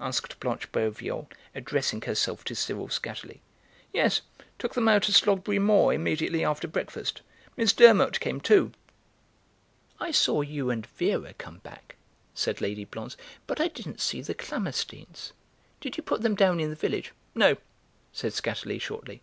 [0.00, 3.42] asked Blanche Boveal, addressing herself to Cyril Skatterly.
[3.92, 4.22] "Yes,
[4.58, 7.20] took them out to Slogberry Moor immediately after breakfast.
[7.54, 8.72] Miss Durmot came too."
[10.00, 11.96] "I saw you and Vera come back,"
[12.34, 15.32] said Lady Blonze, "but I didn't see the Klammersteins.
[15.82, 17.58] Did you put them down in the village?" "No,"
[18.10, 19.20] said Skatterly shortly.